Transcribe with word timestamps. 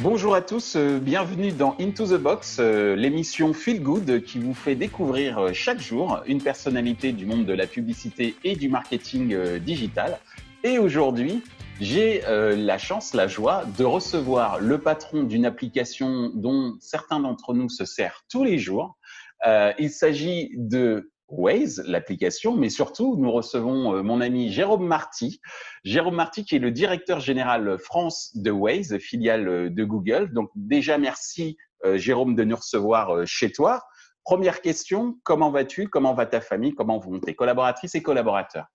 Bonjour 0.00 0.36
à 0.36 0.42
tous, 0.42 0.76
euh, 0.76 1.00
bienvenue 1.00 1.50
dans 1.50 1.74
Into 1.80 2.06
the 2.06 2.20
Box, 2.20 2.58
euh, 2.60 2.94
l'émission 2.94 3.52
Feel 3.52 3.82
Good 3.82 4.22
qui 4.22 4.38
vous 4.38 4.54
fait 4.54 4.76
découvrir 4.76 5.38
euh, 5.38 5.52
chaque 5.52 5.80
jour 5.80 6.22
une 6.26 6.40
personnalité 6.40 7.10
du 7.10 7.26
monde 7.26 7.46
de 7.46 7.52
la 7.52 7.66
publicité 7.66 8.36
et 8.44 8.54
du 8.54 8.68
marketing 8.68 9.58
digital. 9.58 10.20
Et 10.62 10.78
aujourd'hui, 10.78 11.42
j'ai 11.80 12.22
la 12.26 12.78
chance, 12.78 13.14
la 13.14 13.26
joie 13.28 13.64
de 13.78 13.84
recevoir 13.84 14.60
le 14.60 14.78
patron 14.78 15.22
d'une 15.22 15.44
application 15.44 16.30
dont 16.34 16.76
certains 16.80 17.20
d'entre 17.20 17.54
nous 17.54 17.68
se 17.68 17.84
servent 17.84 18.22
tous 18.28 18.44
les 18.44 18.58
jours. 18.58 18.96
il 19.44 19.90
s'agit 19.90 20.50
de 20.56 21.12
Waze, 21.28 21.84
l'application, 21.86 22.56
mais 22.56 22.70
surtout, 22.70 23.16
nous 23.18 23.30
recevons 23.30 23.94
euh, 23.94 24.02
mon 24.02 24.20
ami 24.20 24.50
Jérôme 24.50 24.86
Marty. 24.86 25.40
Jérôme 25.84 26.16
Marty, 26.16 26.44
qui 26.44 26.56
est 26.56 26.60
le 26.60 26.70
directeur 26.70 27.20
général 27.20 27.78
France 27.78 28.34
de 28.34 28.50
Waze, 28.50 28.96
filiale 28.98 29.48
euh, 29.48 29.70
de 29.70 29.84
Google. 29.84 30.32
Donc, 30.32 30.50
déjà, 30.54 30.96
merci, 30.96 31.58
euh, 31.84 31.98
Jérôme, 31.98 32.34
de 32.34 32.44
nous 32.44 32.56
recevoir 32.56 33.26
chez 33.26 33.52
toi. 33.52 33.84
Première 34.24 34.62
question, 34.62 35.18
comment 35.22 35.50
vas-tu? 35.50 35.88
Comment 35.88 36.14
va 36.14 36.24
ta 36.24 36.40
famille? 36.40 36.74
Comment 36.74 36.98
vont 36.98 37.20
tes 37.20 37.34
collaboratrices 37.34 37.94
et 37.94 38.02
collaborateurs? 38.02 38.66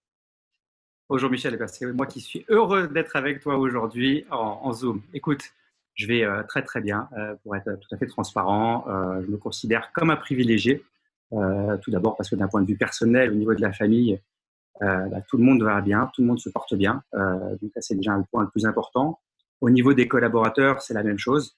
Bonjour 1.09 1.29
Michel, 1.29 1.59
c'est 1.67 1.85
moi 1.91 2.07
qui 2.07 2.21
suis 2.21 2.45
heureux 2.49 2.87
d'être 2.87 3.15
avec 3.15 3.41
toi 3.41 3.57
aujourd'hui 3.57 4.25
en, 4.31 4.71
Zoom. 4.71 5.03
Écoute, 5.13 5.43
je 5.93 6.07
vais 6.07 6.25
très 6.47 6.63
très 6.63 6.81
bien 6.81 7.07
pour 7.43 7.55
être 7.55 7.65
tout 7.65 7.93
à 7.93 7.97
fait 7.97 8.07
transparent. 8.07 8.85
je 9.21 9.29
me 9.29 9.37
considère 9.37 9.91
comme 9.91 10.09
un 10.09 10.15
privilégié 10.15 10.83
tout 11.81 11.91
d'abord 11.91 12.15
parce 12.15 12.29
que 12.29 12.35
d'un 12.35 12.47
point 12.47 12.61
de 12.61 12.67
vue 12.67 12.77
personnel, 12.77 13.31
au 13.31 13.35
niveau 13.35 13.53
de 13.55 13.61
la 13.61 13.73
famille, 13.73 14.19
euh, 14.81 15.07
bah, 15.07 15.21
tout 15.27 15.37
le 15.37 15.43
monde 15.43 15.61
va 15.61 15.81
bien, 15.81 16.09
tout 16.13 16.21
le 16.21 16.27
monde 16.27 16.39
se 16.39 16.49
porte 16.49 16.75
bien. 16.75 17.03
Euh, 17.13 17.55
donc 17.61 17.71
c'est 17.77 17.95
déjà 17.95 18.13
un 18.13 18.23
point 18.23 18.43
le 18.43 18.49
plus 18.49 18.65
important. 18.65 19.19
Au 19.61 19.69
niveau 19.69 19.93
des 19.93 20.07
collaborateurs, 20.07 20.81
c'est 20.81 20.93
la 20.93 21.03
même 21.03 21.19
chose. 21.19 21.57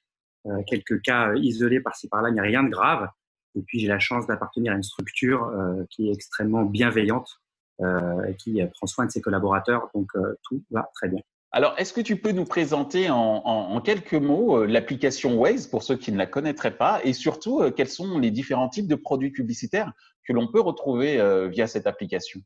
quelques 0.68 1.02
cas 1.02 1.34
isolés 1.36 1.80
par-ci 1.80 2.08
par-là, 2.08 2.30
il 2.30 2.34
n'y 2.34 2.40
a 2.40 2.44
rien 2.44 2.64
de 2.64 2.70
grave. 2.70 3.10
Et 3.56 3.62
puis 3.64 3.80
j'ai 3.80 3.88
la 3.88 4.00
chance 4.00 4.28
d'appartenir 4.28 4.74
à 4.74 4.76
une 4.76 4.84
structure 4.84 5.52
qui 5.90 6.10
est 6.10 6.14
extrêmement 6.14 6.64
bienveillante 6.64 7.42
et 7.82 8.36
qui 8.38 8.62
prend 8.76 8.86
soin 8.86 9.06
de 9.08 9.12
ses 9.12 9.22
collaborateurs. 9.22 9.90
Donc 9.96 10.12
tout 10.44 10.64
va 10.70 10.88
très 10.94 11.10
bien. 11.10 11.22
Alors, 11.56 11.74
est-ce 11.78 11.94
que 11.94 12.02
tu 12.02 12.18
peux 12.18 12.34
nous 12.34 12.44
présenter 12.44 13.10
en, 13.10 13.80
quelques 13.80 14.14
mots 14.14 14.58
euh, 14.58 14.66
l'application 14.68 15.40
Waze 15.40 15.68
pour 15.68 15.84
ceux 15.84 15.96
qui 15.96 16.12
ne 16.12 16.18
la 16.18 16.26
connaîtraient 16.26 16.76
pas 16.76 17.00
et 17.06 17.14
surtout 17.14 17.62
euh, 17.62 17.72
quels 17.72 17.88
sont 17.88 18.20
les 18.20 18.30
différents 18.30 18.68
types 18.68 18.90
de 18.90 18.96
produits 18.96 19.32
publicitaires 19.32 19.94
que 20.28 20.34
l'on 20.34 20.52
peut 20.52 20.60
retrouver 20.60 21.18
euh, 21.18 21.48
via 21.48 21.66
cette 21.68 21.88
application? 21.88 22.42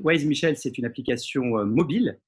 Waze, 0.00 0.24
Michel, 0.24 0.56
c'est 0.56 0.76
une 0.76 0.86
application 0.86 1.64
mobile 1.66 2.18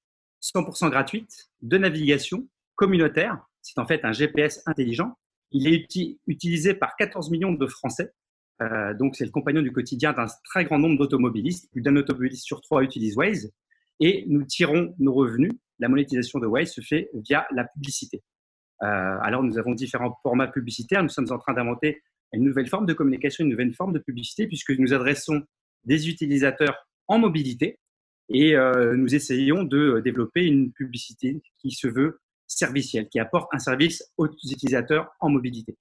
100% 0.41 0.89
gratuite 0.91 1.51
de 1.63 1.79
navigation 1.79 2.47
communautaire. 2.77 3.37
C'est 3.61 3.81
en 3.81 3.87
fait 3.87 4.05
un 4.05 4.13
GPS 4.13 4.63
intelligent. 4.67 5.19
Il 5.51 5.67
est 5.67 5.85
utilisé 6.29 6.75
par 6.75 6.95
14 6.95 7.29
millions 7.33 7.53
de 7.53 7.67
Français. 7.67 8.13
donc, 9.01 9.17
c'est 9.17 9.25
le 9.25 9.33
compagnon 9.33 9.63
du 9.63 9.73
quotidien 9.73 10.13
d'un 10.13 10.27
très 10.45 10.65
grand 10.65 10.79
nombre 10.79 10.97
d'automobilistes. 10.97 11.73
Plus 11.73 11.83
d'un 11.83 11.97
automobiliste 11.97 12.45
sur 12.45 12.61
trois 12.61 12.85
utilise 12.85 13.17
Waze. 13.17 13.53
Et 13.99 14.25
nous 14.29 14.45
tirons 14.45 14.95
nos 14.99 15.13
revenus 15.13 15.51
la 15.81 15.89
monétisation 15.89 16.39
de 16.39 16.47
Waze 16.47 16.73
se 16.73 16.81
fait 16.81 17.11
via 17.15 17.47
la 17.53 17.65
publicité. 17.65 18.23
Euh, 18.83 18.87
alors, 18.87 19.43
nous 19.43 19.59
avons 19.59 19.73
différents 19.73 20.17
formats 20.23 20.49
publicitaires. 20.49 21.03
Nous 21.03 21.09
sommes 21.09 21.31
en 21.31 21.39
train 21.39 21.53
d'inventer 21.53 22.03
une 22.33 22.45
nouvelle 22.45 22.69
forme 22.69 22.87
de 22.87 22.93
communication, 22.93 23.45
une 23.45 23.51
nouvelle 23.51 23.75
forme 23.75 23.93
de 23.93 23.99
publicité, 23.99 24.47
puisque 24.47 24.71
nous 24.71 24.93
adressons 24.93 25.43
des 25.85 26.09
utilisateurs 26.09 26.87
en 27.09 27.19
mobilité 27.19 27.79
et 28.29 28.55
euh, 28.55 28.95
nous 28.97 29.15
essayons 29.15 29.65
de 29.65 30.01
développer 30.05 30.47
une 30.47 30.73
publicité 30.73 31.43
qui 31.59 31.73
se 31.73 31.89
veut 31.89 32.21
servicielle, 32.47 33.09
qui 33.09 33.19
apporte 33.19 33.49
un 33.53 33.59
service 33.59 34.05
aux 34.17 34.29
utilisateurs 34.29 35.11
en 35.19 35.31
mobilité. 35.31 35.77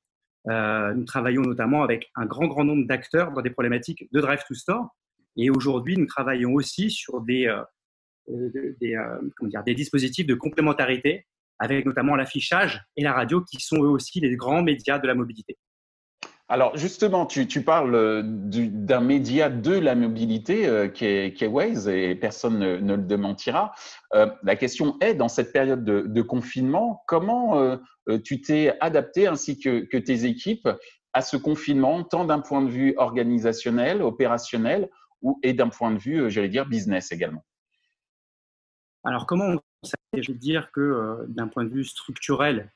Euh, 0.48 0.94
nous 0.94 1.06
travaillons 1.06 1.42
notamment 1.42 1.84
avec 1.84 2.10
un 2.16 2.26
grand, 2.26 2.48
grand 2.48 2.64
nombre 2.64 2.88
d'acteurs 2.88 3.32
dans 3.34 3.42
des 3.42 3.52
problématiques 3.52 4.08
de 4.12 4.20
drive 4.20 4.42
to 4.48 4.56
store. 4.56 4.88
Et 5.36 5.50
aujourd'hui, 5.50 5.98
nous 5.98 6.08
travaillons 6.08 6.54
aussi 6.54 6.90
sur 6.90 7.22
des, 7.22 7.46
euh, 7.48 7.62
des, 8.30 8.96
euh, 8.96 9.20
dire, 9.42 9.64
des 9.64 9.76
dispositifs 9.76 10.26
de 10.26 10.36
complémentarité 10.36 11.26
avec 11.60 11.86
notamment 11.86 12.16
l'affichage 12.16 12.82
et 12.96 13.04
la 13.04 13.14
radio 13.14 13.42
qui 13.42 13.60
sont 13.60 13.78
eux 13.84 13.90
aussi 13.90 14.20
les 14.20 14.36
grands 14.36 14.64
médias 14.64 15.00
de 15.00 15.08
la 15.08 15.16
mobilité. 15.16 15.58
Alors 16.48 16.76
justement, 16.76 17.26
tu, 17.26 17.48
tu 17.48 17.64
parles 17.64 17.94
euh, 17.94 18.24
d'un 18.24 19.02
média 19.02 19.50
de 19.50 19.78
la 19.78 19.94
mobilité 19.94 20.90
qui, 20.94 21.06
est, 21.06 21.48
Waze 21.48 21.88
et 21.88 22.16
personne 22.16 22.60
ne, 22.60 22.96
le 22.96 23.04
démentira. 23.04 23.74
la 24.14 24.56
question 24.56 24.98
est, 25.02 25.14
dans 25.14 25.28
cette 25.28 25.54
période 25.54 25.84
de, 25.84 26.22
confinement, 26.22 27.04
comment 27.08 27.78
tu 28.24 28.42
t'es 28.42 28.74
adapté 28.80 29.28
ainsi 29.28 29.60
que, 29.60 29.82
que, 29.82 29.98
tes 29.98 30.26
équipes 30.26 30.68
à 31.14 31.22
ce 31.22 31.38
confinement, 31.38 32.04
tant 32.04 32.26
d'un 32.26 32.40
point 32.40 32.64
de 32.64 32.70
vue 32.70 32.94
organisationnel, 32.98 34.02
opérationnel, 34.02 34.90
ou, 35.22 35.40
et 35.44 35.54
d'un 35.54 35.70
point 35.70 35.92
de 35.92 36.00
vue, 36.00 36.32
j'allais 36.32 36.50
dire, 36.50 36.66
business 36.66 37.12
également? 37.12 37.44
Alors, 39.04 39.26
comment 39.26 39.46
on 39.46 39.60
Je 40.14 40.32
veux 40.32 40.38
dire 40.38 40.72
que 40.72 40.82
euh, 40.82 41.26
d'un 41.28 41.48
point 41.48 41.64
de 41.64 41.70
vue 41.70 41.86
structurel, 41.86 42.72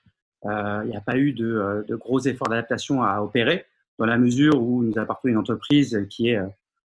euh, 0.45 0.81
il 0.85 0.89
n'y 0.89 0.95
a 0.95 1.01
pas 1.01 1.17
eu 1.17 1.35
euh, 1.41 1.84
de, 1.84 1.95
gros 1.95 2.19
efforts 2.19 2.47
d'adaptation 2.47 3.03
à 3.03 3.22
opérer, 3.22 3.66
dans 4.00 4.06
la 4.06 4.17
mesure 4.17 4.61
où 4.61 4.84
nous 4.84 4.97
appartenons 4.97 5.31
à 5.31 5.34
une 5.34 5.38
entreprise 5.38 6.07
qui 6.09 6.29
est 6.29 6.39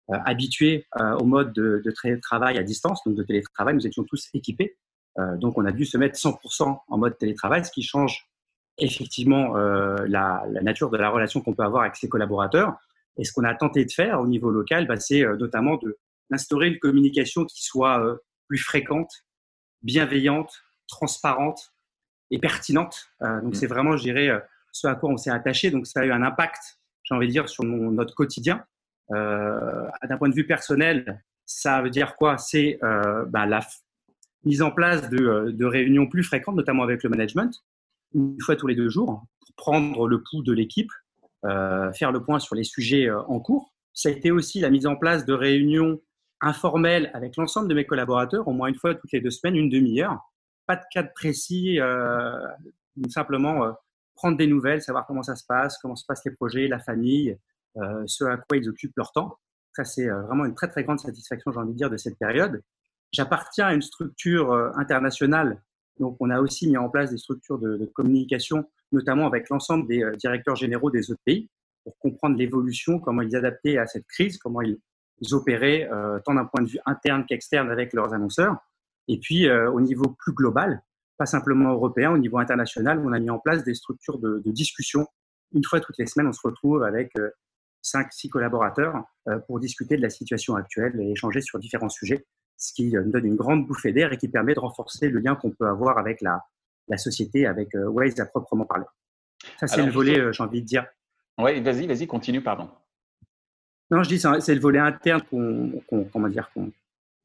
habituée 0.09 0.87
au 1.19 1.25
mode 1.25 1.53
de, 1.53 1.83
télétravail 2.03 2.57
à 2.57 2.63
distance, 2.63 3.03
donc 3.05 3.17
de 3.17 3.23
télétravail. 3.23 3.75
Nous 3.75 3.87
étions 3.87 4.03
tous 4.05 4.31
équipés. 4.33 4.79
donc, 5.35 5.59
on 5.59 5.67
a 5.67 5.73
dû 5.73 5.85
se 5.85 5.99
mettre 5.99 6.19
100% 6.19 6.79
en 6.89 6.99
mode 6.99 7.19
télétravail, 7.19 7.67
ce 7.67 7.71
qui 7.71 7.83
change 7.83 8.31
effectivement 8.79 9.55
la, 9.57 10.43
nature 10.63 10.89
de 10.89 10.97
la 10.97 11.11
relation 11.11 11.43
qu'on 11.43 11.53
peut 11.53 11.65
avoir 11.65 11.83
avec 11.83 11.97
ses 11.97 12.09
collaborateurs. 12.09 12.77
Et 13.19 13.25
ce 13.25 13.33
qu'on 13.35 13.45
a 13.45 13.55
tenté 13.55 13.85
de 13.85 13.93
faire 13.93 14.19
au 14.19 14.27
niveau 14.27 14.51
local, 14.51 14.87
bah, 14.87 14.99
c'est 14.99 15.23
notamment 15.37 15.79
d'instaurer 16.31 16.69
une 16.69 16.79
communication 16.79 17.45
qui 17.45 17.63
soit 17.63 18.19
plus 18.49 18.59
fréquente, 18.59 19.27
bienveillante, 19.83 20.63
transparente 20.89 21.73
et 22.31 22.39
pertinente. 22.39 23.09
Euh, 23.23 23.41
donc, 23.41 23.53
mm. 23.53 23.55
c'est 23.55 23.67
vraiment, 23.67 23.97
je 23.97 24.03
dirais, 24.03 24.29
euh, 24.29 24.41
ce 24.73 24.87
à 24.87 24.95
quoi 24.95 25.11
on 25.11 25.17
s'est 25.17 25.31
attaché. 25.31 25.71
Donc, 25.71 25.87
ça 25.87 26.01
a 26.01 26.05
eu 26.05 26.13
un 26.13 26.23
impact, 26.23 26.79
j'ai 27.05 27.15
envie 27.15 27.27
de 27.27 27.33
dire, 27.33 27.49
sur 27.49 27.65
notre 27.65 28.15
quotidien. 28.15 28.65
Euh, 29.13 29.87
D'un 30.09 30.19
point 30.19 30.29
de 30.29 30.35
vue 30.35 30.47
personnel, 30.47 31.23
ça 31.45 31.81
veut 31.83 31.91
dire 31.91 32.17
quoi? 32.17 32.39
C'est 32.39 32.79
euh, 32.83 33.25
bah, 33.27 33.47
la 33.47 33.61
mise 34.45 34.63
en 34.63 34.71
place 34.71 35.09
de, 35.09 35.51
de, 35.51 35.65
réunions 35.65 36.07
plus 36.07 36.23
fréquentes, 36.23 36.57
notamment 36.57 36.83
avec 36.83 37.03
le 37.03 37.11
management, 37.11 37.65
une 38.15 38.41
fois 38.41 38.57
tous 38.57 38.67
les 38.67 38.75
deux 38.75 38.89
jours, 38.89 39.25
pour 39.41 39.55
prendre 39.57 40.09
le 40.09 40.23
pouls 40.23 40.43
de 40.43 40.53
l'équipe, 40.53 40.91
faire 41.43 42.13
le 42.13 42.23
point 42.23 42.39
sur 42.41 42.55
les 42.57 42.65
sujets 42.65 43.11
en 43.11 43.39
cours. 43.41 43.73
Ça 43.93 44.09
a 44.09 44.13
été 44.13 44.31
aussi 44.31 44.61
la 44.61 44.71
mise 44.71 44.87
en 44.87 44.97
place 44.97 45.25
de 45.25 45.33
réunions 45.33 46.01
informel 46.41 47.11
avec 47.15 47.37
l'ensemble 47.37 47.69
de 47.69 47.75
mes 47.75 47.87
collaborateurs, 47.87 48.47
au 48.49 48.53
moins 48.53 48.69
une 48.69 48.75
fois 48.75 48.95
toutes 48.95 49.13
les 49.13 49.21
deux 49.21 49.31
semaines, 49.31 49.57
une 49.57 49.71
demi-heure. 49.71 50.21
Pas 50.67 50.77
de 50.77 50.83
cadre 50.91 51.11
précis, 51.15 51.81
euh, 51.81 52.47
simplement 53.09 53.65
euh, 53.65 53.73
prendre 54.15 54.37
des 54.37 54.47
nouvelles, 54.47 54.83
savoir 54.83 55.07
comment 55.07 55.23
ça 55.23 55.37
se 55.37 55.45
passe, 55.47 55.79
comment 55.79 55.97
se 55.97 56.05
passent 56.07 56.25
les 56.25 56.33
projets, 56.33 56.69
la 56.69 56.79
famille, 56.79 57.39
euh, 57.77 58.03
ce 58.07 58.25
à 58.25 58.37
quoi 58.37 58.57
ils 58.57 58.69
occupent 58.69 58.97
leur 58.97 59.13
temps. 59.13 59.39
Ça, 59.75 59.85
c'est 59.85 60.09
vraiment 60.09 60.47
une 60.47 60.55
très, 60.55 60.69
très 60.69 60.85
grande 60.85 61.01
satisfaction, 61.01 61.53
j'ai 61.53 61.59
envie 61.59 61.73
de 61.73 61.77
dire, 61.77 61.91
de 61.91 61.99
cette 61.99 62.19
période. 62.19 62.63
J'appartiens 63.13 63.67
à 63.67 63.75
une 63.75 63.83
structure 63.83 64.53
internationale, 64.77 65.63
donc 66.01 66.17
on 66.19 66.31
a 66.31 66.41
aussi 66.41 66.67
mis 66.67 66.79
en 66.79 66.89
place 66.89 67.11
des 67.11 67.19
structures 67.19 67.59
de, 67.59 67.77
de 67.77 67.85
communication, 67.85 68.69
notamment 68.91 69.27
avec 69.27 69.51
l'ensemble 69.51 69.87
des 69.87 70.03
directeurs 70.17 70.57
généraux 70.57 70.91
des 70.91 71.11
autres 71.11 71.21
pays, 71.27 71.51
pour 71.85 71.97
comprendre 71.99 72.37
l'évolution, 72.37 72.99
comment 72.99 73.21
ils 73.21 73.37
adaptaient 73.37 73.77
à 73.77 73.87
cette 73.87 74.07
crise, 74.07 74.39
comment 74.39 74.63
ils 74.63 74.79
opérer 75.33 75.89
euh, 75.91 76.19
tant 76.25 76.35
d'un 76.35 76.45
point 76.45 76.63
de 76.63 76.69
vue 76.69 76.79
interne 76.87 77.25
qu'externe 77.27 77.71
avec 77.71 77.93
leurs 77.93 78.13
annonceurs. 78.13 78.57
Et 79.09 79.19
puis 79.19 79.49
euh, 79.49 79.71
au 79.71 79.81
niveau 79.81 80.15
plus 80.19 80.33
global, 80.33 80.83
pas 81.17 81.27
simplement 81.27 81.73
européen, 81.73 82.11
au 82.13 82.19
niveau 82.19 82.39
international, 82.39 83.03
on 83.05 83.13
a 83.13 83.19
mis 83.19 83.31
en 83.31 83.39
place 83.39 83.65
des 83.65 83.75
structures 83.75 84.19
de, 84.19 84.43
de 84.45 84.51
discussion. 84.51 85.07
Une 85.55 85.65
fois 85.65 85.81
toutes 85.81 85.97
les 85.99 86.07
semaines, 86.07 86.29
on 86.29 86.33
se 86.33 86.47
retrouve 86.47 86.83
avec 86.83 87.13
euh, 87.19 87.31
cinq, 87.83 88.13
six 88.13 88.29
collaborateurs 88.29 89.05
pour 89.47 89.61
discuter 89.61 89.97
de 89.97 90.03
la 90.03 90.11
situation 90.11 90.57
actuelle 90.57 91.01
et 91.01 91.13
échanger 91.13 91.41
sur 91.41 91.61
différents 91.61 91.89
sujets, 91.89 92.27
ce 92.57 92.73
qui 92.73 92.91
nous 92.91 93.11
donne 93.13 93.27
une 93.27 93.37
grande 93.37 93.65
bouffée 93.65 93.93
d'air 93.93 94.13
et 94.13 94.17
qui 94.17 94.27
permet 94.27 94.55
de 94.55 94.61
renforcer 94.61 95.09
le 95.09 95.21
lien 95.21 95.37
qu'on 95.37 95.53
peut 95.53 95.69
avoir 95.69 95.97
avec 95.97 96.21
la, 96.21 96.43
la 96.89 96.97
société, 96.97 97.47
avec 97.47 97.69
Waze 97.75 98.19
à 98.19 98.27
proprement 98.27 98.65
parler. 98.65 98.87
Ça, 99.61 99.69
c'est 99.69 99.85
le 99.85 99.93
volet, 99.93 100.33
j'ai 100.33 100.43
envie 100.43 100.63
de 100.63 100.67
dire. 100.67 100.85
Oui, 101.39 101.61
vas-y, 101.61 101.87
vas-y, 101.87 102.09
continue, 102.09 102.43
pardon. 102.43 102.69
Non, 103.91 104.03
je 104.03 104.09
dis 104.09 104.19
c'est 104.19 104.55
le 104.55 104.61
volet 104.61 104.81
interne 104.81 105.23
qu'on, 105.31 106.29
dire, 106.29 106.51
que, 106.55 106.61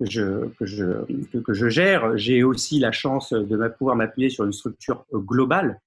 je, 0.02 0.48
que, 0.60 0.66
je, 0.66 1.40
que, 1.40 1.54
je 1.54 1.70
gère. 1.70 2.18
J'ai 2.18 2.44
aussi 2.44 2.80
la 2.80 2.92
chance 2.92 3.34
de 3.34 3.68
pouvoir 3.70 3.96
m'appuyer 3.96 4.30
sur 4.30 4.46
une 4.46 4.54
structure 4.54 5.06
globale. 5.12 5.80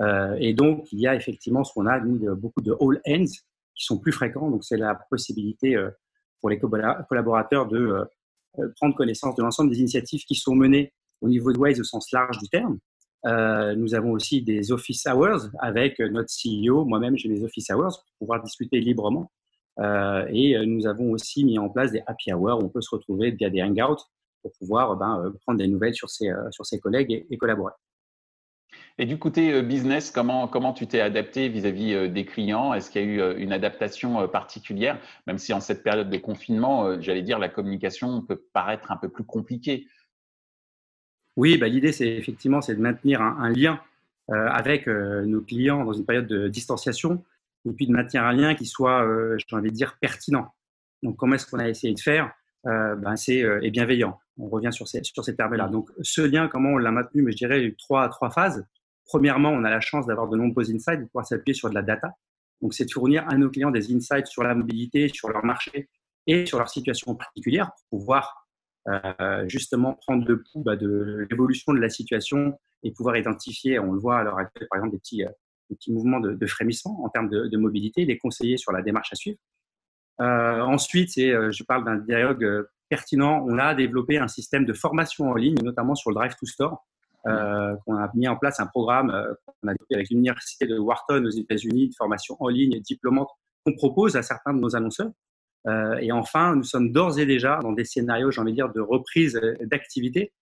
Euh, 0.00 0.36
et 0.38 0.54
donc, 0.54 0.90
il 0.92 1.00
y 1.00 1.06
a 1.06 1.14
effectivement 1.14 1.64
ce 1.64 1.72
qu'on 1.72 1.86
a, 1.86 2.00
nous, 2.00 2.34
beaucoup 2.36 2.62
de 2.62 2.72
all 2.80 3.00
ends 3.06 3.32
qui 3.74 3.84
sont 3.84 3.98
plus 3.98 4.12
fréquents. 4.12 4.50
Donc, 4.50 4.64
c'est 4.64 4.76
la 4.76 4.94
possibilité 4.94 5.76
euh, 5.76 5.90
pour 6.40 6.48
les 6.48 6.58
collaborateurs 6.58 7.66
de 7.66 7.78
euh, 8.58 8.68
prendre 8.76 8.94
connaissance 8.94 9.34
de 9.36 9.42
l'ensemble 9.42 9.70
des 9.70 9.80
initiatives 9.80 10.24
qui 10.24 10.34
sont 10.34 10.54
menées 10.54 10.92
au 11.20 11.28
niveau 11.28 11.52
de 11.52 11.58
Waze 11.58 11.80
au 11.80 11.84
sens 11.84 12.10
large 12.12 12.38
du 12.38 12.48
terme. 12.48 12.78
nous 13.76 13.94
avons 13.94 14.12
aussi 14.12 14.40
des 14.42 14.72
office 14.72 15.06
hours 15.06 15.48
avec 15.58 15.98
notre 15.98 16.30
CEO. 16.30 16.84
Moi-même, 16.86 17.16
j'ai 17.18 17.28
des 17.28 17.44
office 17.44 17.70
hours 17.70 18.04
pour 18.18 18.26
pouvoir 18.26 18.42
discuter 18.42 18.80
librement. 18.80 19.30
Et 19.80 20.66
nous 20.66 20.86
avons 20.86 21.12
aussi 21.12 21.44
mis 21.44 21.58
en 21.58 21.68
place 21.68 21.92
des 21.92 22.02
happy 22.06 22.32
hours 22.32 22.58
où 22.58 22.66
on 22.66 22.68
peut 22.68 22.80
se 22.80 22.94
retrouver 22.94 23.30
via 23.30 23.50
des 23.50 23.62
hangouts 23.62 24.02
pour 24.42 24.52
pouvoir 24.52 24.96
ben, 24.96 25.32
prendre 25.42 25.58
des 25.58 25.68
nouvelles 25.68 25.94
sur 25.94 26.10
ses, 26.10 26.30
sur 26.50 26.66
ses 26.66 26.80
collègues 26.80 27.26
et 27.30 27.36
collaborer. 27.38 27.72
Et 28.98 29.06
du 29.06 29.18
côté 29.18 29.52
euh, 29.52 29.62
business, 29.62 30.10
comment, 30.10 30.46
comment 30.46 30.72
tu 30.72 30.86
t'es 30.86 31.00
adapté 31.00 31.48
vis-à-vis 31.48 31.94
euh, 31.94 32.08
des 32.08 32.24
clients? 32.26 32.74
Est-ce 32.74 32.90
qu'il 32.90 33.00
y 33.00 33.04
a 33.04 33.06
eu 33.08 33.20
euh, 33.20 33.34
une 33.38 33.52
adaptation 33.52 34.28
particulière? 34.28 34.98
Même 35.26 35.38
si 35.38 35.52
en 35.52 35.60
cette 35.60 35.82
période 35.82 36.10
de 36.10 36.18
confinement, 36.18 37.00
j'allais 37.00 37.22
dire, 37.22 37.38
la 37.38 37.48
communication 37.48 38.20
peut 38.20 38.42
paraître 38.52 38.92
un 38.92 38.96
peu 38.96 39.08
plus 39.08 39.24
compliquée. 39.24 39.86
Oui, 41.36 41.56
bah, 41.56 41.68
l'idée, 41.68 41.92
c'est 41.92 42.08
effectivement 42.08 42.60
c'est 42.60 42.74
de 42.74 42.80
maintenir 42.80 43.22
un, 43.22 43.48
lien 43.48 43.80
avec 44.28 44.86
nos 44.86 45.40
clients 45.40 45.84
dans 45.84 45.92
une 45.92 46.04
période 46.04 46.28
de 46.28 46.46
distanciation 46.46 47.24
et 47.68 47.72
puis 47.72 47.86
de 47.86 47.92
maintenir 47.92 48.24
un 48.24 48.32
lien 48.32 48.54
qui 48.54 48.66
soit, 48.66 49.06
j'ai 49.36 49.56
envie 49.56 49.70
de 49.70 49.74
dire, 49.74 49.96
pertinent. 50.00 50.48
Donc, 51.02 51.16
comment 51.16 51.34
est-ce 51.34 51.46
qu'on 51.46 51.58
a 51.58 51.68
essayé 51.68 51.94
de 51.94 52.00
faire? 52.00 52.32
Ben, 52.64 53.16
C'est 53.16 53.70
bienveillant. 53.70 54.18
On 54.38 54.48
revient 54.48 54.72
sur 54.72 54.88
ces, 54.88 55.02
sur 55.04 55.24
ces 55.24 55.36
termes-là. 55.36 55.68
Donc, 55.68 55.90
ce 56.02 56.22
lien, 56.22 56.48
comment 56.48 56.70
on 56.70 56.78
l'a 56.78 56.90
maintenu? 56.90 57.22
Mais 57.22 57.32
je 57.32 57.36
dirais 57.36 57.74
trois, 57.78 58.08
trois 58.08 58.30
phases. 58.30 58.66
Premièrement, 59.06 59.50
on 59.50 59.64
a 59.64 59.70
la 59.70 59.80
chance 59.80 60.06
d'avoir 60.06 60.28
de 60.28 60.36
nombreux 60.36 60.70
insights, 60.70 61.00
de 61.00 61.04
pouvoir 61.06 61.26
s'appuyer 61.26 61.54
sur 61.54 61.68
de 61.68 61.74
la 61.74 61.82
data. 61.82 62.12
Donc, 62.62 62.74
c'est 62.74 62.84
de 62.84 62.92
fournir 62.92 63.26
à 63.28 63.36
nos 63.36 63.50
clients 63.50 63.70
des 63.70 63.94
insights 63.94 64.26
sur 64.26 64.42
la 64.42 64.54
mobilité, 64.54 65.08
sur 65.08 65.28
leur 65.28 65.44
marché 65.44 65.88
et 66.26 66.46
sur 66.46 66.58
leur 66.58 66.68
situation 66.68 67.14
particulière 67.14 67.70
pour 67.90 68.00
pouvoir 68.00 68.46
euh, 68.88 69.44
justement 69.48 69.94
prendre 69.94 70.26
le 70.26 70.42
pouls 70.42 70.62
bah, 70.62 70.76
de 70.76 71.26
l'évolution 71.30 71.72
de 71.72 71.80
la 71.80 71.88
situation 71.88 72.58
et 72.82 72.92
pouvoir 72.92 73.16
identifier, 73.16 73.78
on 73.78 73.92
le 73.92 73.98
voit 73.98 74.18
à 74.18 74.22
l'heure 74.22 74.38
actuelle, 74.38 74.66
par 74.70 74.78
exemple, 74.78 74.92
des 74.92 74.98
petits, 74.98 75.24
euh, 75.70 75.74
petits 75.74 75.92
mouvements 75.92 76.20
de, 76.20 76.46
frémissement 76.46 77.04
en 77.04 77.08
termes 77.08 77.28
de, 77.28 77.56
mobilité, 77.56 78.04
les 78.04 78.18
conseiller 78.18 78.56
sur 78.56 78.72
la 78.72 78.82
démarche 78.82 79.12
à 79.12 79.16
suivre. 79.16 79.38
Euh, 80.20 80.60
ensuite, 80.60 81.14
je 81.14 81.62
parle 81.64 81.84
d'un 81.84 81.96
dialogue 81.96 82.66
pertinent. 82.90 83.44
On 83.48 83.58
a 83.58 83.74
développé 83.74 84.18
un 84.18 84.28
système 84.28 84.66
de 84.66 84.72
formation 84.74 85.30
en 85.30 85.34
ligne, 85.34 85.56
notamment 85.62 85.94
sur 85.94 86.10
le 86.10 86.16
Drive 86.16 86.34
to 86.36 86.46
Store, 86.46 86.84
euh, 87.26 87.76
qu'on 87.84 87.96
a 87.96 88.10
mis 88.14 88.28
en 88.28 88.36
place 88.36 88.60
un 88.60 88.66
programme 88.66 89.10
euh, 89.10 89.34
qu'on 89.44 89.68
a 89.68 89.72
développé 89.72 89.94
avec 89.94 90.08
l'université 90.10 90.66
de 90.66 90.78
Wharton 90.78 91.24
aux 91.26 91.30
États-Unis, 91.30 91.90
de 91.90 91.94
formation 91.94 92.36
en 92.40 92.48
ligne 92.48 92.80
diplômante 92.80 93.28
qu'on 93.64 93.74
propose 93.74 94.16
à 94.16 94.22
certains 94.22 94.54
de 94.54 94.58
nos 94.58 94.74
annonceurs. 94.74 95.10
Euh, 95.66 95.98
et 95.98 96.12
enfin, 96.12 96.56
nous 96.56 96.64
sommes 96.64 96.92
d'ores 96.92 97.18
et 97.18 97.26
déjà 97.26 97.58
dans 97.58 97.72
des 97.72 97.84
scénarios, 97.84 98.30
j'ai 98.30 98.40
envie 98.40 98.52
de 98.52 98.56
dire, 98.56 98.72
de 98.72 98.80
reprise 98.80 99.38
d'activité, 99.60 100.32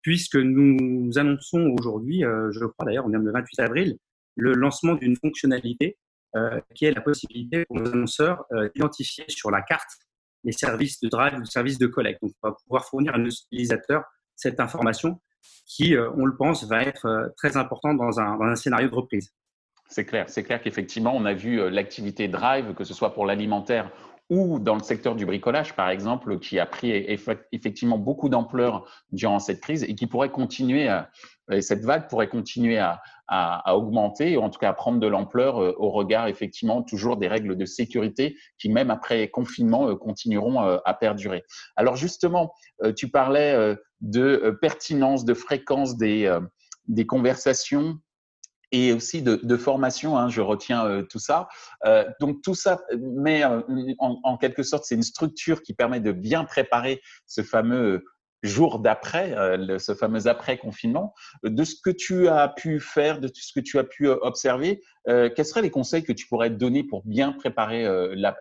puisque 0.00 0.36
nous 0.36 1.10
annonçons 1.18 1.74
aujourd'hui, 1.76 2.20
je 2.20 2.64
crois 2.66 2.86
d'ailleurs, 2.86 3.06
on 3.06 3.12
est 3.12 3.18
le 3.18 3.32
28 3.32 3.60
avril, 3.60 3.98
le 4.38 4.54
lancement 4.54 4.94
d'une 4.94 5.16
fonctionnalité 5.16 5.98
qui 6.74 6.84
est 6.84 6.92
la 6.92 7.00
possibilité 7.00 7.64
pour 7.66 7.80
nos 7.80 7.90
annonceurs 7.90 8.44
d'identifier 8.74 9.24
sur 9.28 9.50
la 9.50 9.62
carte 9.62 9.88
les 10.44 10.52
services 10.52 11.00
de 11.00 11.08
drive 11.08 11.34
ou 11.38 11.44
services 11.44 11.78
de 11.78 11.86
collecte. 11.86 12.22
Donc, 12.22 12.32
on 12.42 12.48
va 12.48 12.56
pouvoir 12.64 12.84
fournir 12.84 13.14
à 13.14 13.18
nos 13.18 13.30
utilisateurs 13.30 14.04
cette 14.36 14.60
information 14.60 15.20
qui, 15.66 15.94
euh, 15.94 16.10
on 16.16 16.24
le 16.24 16.36
pense, 16.36 16.64
va 16.64 16.82
être 16.82 17.06
euh, 17.06 17.28
très 17.36 17.56
important 17.56 17.94
dans 17.94 18.20
un, 18.20 18.36
dans 18.36 18.44
un 18.44 18.56
scénario 18.56 18.88
de 18.88 18.94
reprise. 18.94 19.32
C'est 19.88 20.04
clair, 20.04 20.28
c'est 20.28 20.42
clair 20.42 20.60
qu'effectivement, 20.60 21.14
on 21.14 21.24
a 21.24 21.32
vu 21.32 21.60
euh, 21.60 21.70
l'activité 21.70 22.28
drive, 22.28 22.74
que 22.74 22.84
ce 22.84 22.94
soit 22.94 23.14
pour 23.14 23.26
l'alimentaire 23.26 23.90
ou 24.30 24.58
dans 24.58 24.74
le 24.74 24.82
secteur 24.82 25.14
du 25.14 25.24
bricolage, 25.24 25.74
par 25.74 25.88
exemple, 25.88 26.38
qui 26.38 26.58
a 26.58 26.66
pris 26.66 26.90
effectivement 27.52 27.98
beaucoup 27.98 28.28
d'ampleur 28.28 28.86
durant 29.10 29.38
cette 29.38 29.60
crise 29.60 29.84
et 29.84 29.94
qui 29.94 30.06
pourrait 30.06 30.30
continuer, 30.30 30.88
à, 30.88 31.10
cette 31.60 31.84
vague 31.84 32.08
pourrait 32.08 32.28
continuer 32.28 32.78
à, 32.78 33.00
à, 33.26 33.74
augmenter, 33.74 34.36
ou 34.36 34.42
en 34.42 34.50
tout 34.50 34.58
cas 34.58 34.68
à 34.68 34.74
prendre 34.74 35.00
de 35.00 35.06
l'ampleur 35.06 35.56
au 35.80 35.90
regard 35.90 36.28
effectivement 36.28 36.82
toujours 36.82 37.16
des 37.16 37.28
règles 37.28 37.56
de 37.56 37.64
sécurité 37.64 38.36
qui, 38.58 38.68
même 38.68 38.90
après 38.90 39.28
confinement, 39.28 39.96
continueront 39.96 40.60
à 40.60 40.94
perdurer. 40.94 41.42
Alors 41.76 41.96
justement, 41.96 42.52
tu 42.96 43.08
parlais 43.08 43.76
de 44.00 44.40
euh, 44.44 44.52
pertinence, 44.52 45.24
de 45.24 45.34
fréquence 45.34 45.96
des, 45.96 46.26
euh, 46.26 46.40
des 46.86 47.06
conversations 47.06 47.98
et 48.72 48.92
aussi 48.92 49.22
de, 49.22 49.56
formation, 49.56 50.18
hein, 50.18 50.28
je 50.28 50.40
retiens 50.40 50.86
euh, 50.86 51.02
tout 51.02 51.18
ça. 51.18 51.48
donc 52.20 52.42
tout 52.42 52.54
ça, 52.54 52.80
mais 52.98 53.42
en, 53.98 54.36
quelque 54.38 54.62
sorte, 54.62 54.84
c'est 54.84 54.94
une 54.94 55.02
structure 55.02 55.62
qui 55.62 55.74
permet 55.74 56.00
de 56.00 56.12
bien 56.12 56.44
préparer 56.44 57.00
ce 57.26 57.42
fameux 57.42 58.04
jour 58.44 58.78
d'après, 58.78 59.34
ce 59.78 59.94
fameux 59.94 60.28
après-confinement. 60.28 61.12
De 61.42 61.64
ce 61.64 61.74
que 61.82 61.90
tu 61.90 62.28
as 62.28 62.48
pu 62.48 62.78
faire, 62.78 63.20
de 63.20 63.28
ce 63.34 63.52
que 63.52 63.60
tu 63.60 63.78
as 63.78 63.84
pu 63.84 64.08
observer, 64.08 64.80
quels 65.06 65.44
seraient 65.44 65.62
les 65.62 65.70
conseils 65.70 66.04
que 66.04 66.12
tu 66.12 66.28
pourrais 66.28 66.50
donner 66.50 66.84
pour 66.84 67.04
bien 67.04 67.32
préparer 67.32 67.84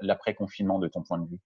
l'après-confinement 0.02 0.78
de 0.78 0.88
ton 0.88 1.04
point 1.04 1.18
de 1.20 1.28
vue? 1.28 1.40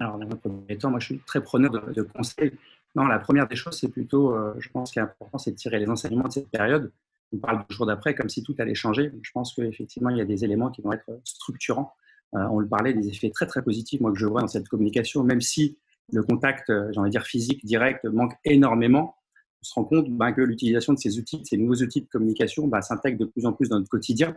Alors, 0.00 0.18
dans 0.18 0.36
premier 0.36 0.78
temps, 0.78 0.90
moi, 0.90 1.00
je 1.00 1.06
suis 1.06 1.18
très 1.20 1.42
preneur 1.42 1.70
de, 1.70 2.02
conseils. 2.02 2.52
Non, 2.94 3.06
la 3.06 3.18
première 3.18 3.48
des 3.48 3.56
choses, 3.56 3.78
c'est 3.78 3.88
plutôt, 3.88 4.32
euh, 4.32 4.54
je 4.58 4.68
pense 4.68 4.92
qu'il 4.92 5.00
est 5.00 5.04
important, 5.04 5.38
c'est 5.38 5.50
de 5.50 5.56
tirer 5.56 5.78
les 5.78 5.88
enseignements 5.88 6.28
de 6.28 6.32
cette 6.32 6.50
période. 6.50 6.92
On 7.32 7.38
parle 7.38 7.64
du 7.68 7.74
jour 7.74 7.86
d'après 7.86 8.14
comme 8.14 8.28
si 8.28 8.42
tout 8.42 8.54
allait 8.58 8.74
changer. 8.74 9.12
Je 9.22 9.30
pense 9.32 9.54
qu'effectivement, 9.54 10.10
il 10.10 10.18
y 10.18 10.20
a 10.20 10.24
des 10.24 10.44
éléments 10.44 10.70
qui 10.70 10.82
vont 10.82 10.92
être 10.92 11.08
structurants. 11.24 11.92
Euh, 12.34 12.46
on 12.50 12.58
le 12.58 12.68
parlait, 12.68 12.92
des 12.94 13.08
effets 13.08 13.30
très, 13.30 13.46
très 13.46 13.62
positifs, 13.62 14.00
moi, 14.00 14.12
que 14.12 14.18
je 14.18 14.26
vois 14.26 14.40
dans 14.40 14.48
cette 14.48 14.68
communication, 14.68 15.24
même 15.24 15.40
si 15.40 15.78
le 16.12 16.22
contact, 16.22 16.70
euh, 16.70 16.90
j'ai 16.92 17.10
dire 17.10 17.24
physique, 17.24 17.64
direct, 17.64 18.04
manque 18.04 18.34
énormément. 18.44 19.14
On 19.60 19.64
se 19.64 19.74
rend 19.74 19.84
compte 19.84 20.10
ben, 20.10 20.32
que 20.32 20.40
l'utilisation 20.40 20.92
de 20.92 20.98
ces 20.98 21.18
outils, 21.18 21.40
de 21.40 21.46
ces 21.46 21.56
nouveaux 21.56 21.82
outils 21.82 22.02
de 22.02 22.08
communication, 22.08 22.66
ben, 22.66 22.80
s'intègre 22.80 23.18
de 23.18 23.24
plus 23.26 23.44
en 23.46 23.52
plus 23.52 23.68
dans 23.68 23.78
notre 23.78 23.90
quotidien. 23.90 24.36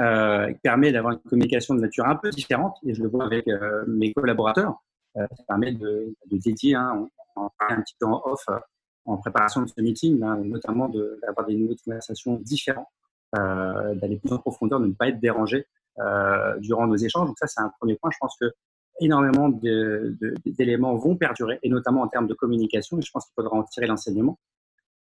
Euh, 0.00 0.52
permet 0.62 0.92
d'avoir 0.92 1.14
une 1.14 1.20
communication 1.20 1.74
de 1.74 1.80
nature 1.80 2.06
un 2.06 2.16
peu 2.16 2.28
différente, 2.30 2.76
et 2.84 2.92
je 2.92 3.02
le 3.02 3.08
vois 3.08 3.24
avec 3.24 3.46
mes 3.86 4.12
collaborateurs. 4.12 4.82
Euh, 5.16 5.26
ça 5.36 5.44
permet 5.48 5.72
de, 5.72 6.14
dédier, 6.30 6.74
hein, 6.74 7.08
on, 7.36 7.42
en 7.42 7.50
un 7.68 7.80
petit 7.80 7.94
peu 7.98 8.06
en 8.06 8.22
off 8.24 8.44
euh, 8.50 8.58
en 9.06 9.16
préparation 9.16 9.62
de 9.62 9.68
ce 9.68 9.80
meeting, 9.80 10.22
hein, 10.22 10.38
notamment 10.44 10.88
d'avoir 10.88 11.46
des 11.46 11.54
nouvelles 11.54 11.80
conversations 11.84 12.36
différentes, 12.36 12.88
euh, 13.36 13.94
d'aller 13.94 14.16
plus 14.18 14.32
en 14.32 14.38
profondeur, 14.38 14.80
de 14.80 14.86
ne 14.86 14.92
pas 14.92 15.08
être 15.08 15.20
dérangé 15.20 15.66
euh, 15.98 16.58
durant 16.58 16.86
nos 16.86 16.96
échanges. 16.96 17.28
Donc 17.28 17.38
ça, 17.38 17.46
c'est 17.46 17.60
un 17.60 17.72
premier 17.78 17.96
point. 17.96 18.10
Je 18.12 18.18
pense 18.20 18.36
que 18.40 18.52
énormément 19.00 19.48
d'éléments 19.48 20.96
vont 20.96 21.16
perdurer, 21.16 21.58
et 21.62 21.68
notamment 21.68 22.02
en 22.02 22.08
termes 22.08 22.26
de 22.26 22.34
communication, 22.34 22.98
et 22.98 23.02
je 23.02 23.10
pense 23.10 23.26
qu'il 23.26 23.34
faudra 23.34 23.56
en 23.56 23.62
tirer 23.62 23.86
l'enseignement. 23.86 24.38